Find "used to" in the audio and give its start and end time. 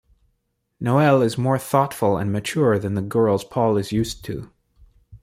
3.91-4.51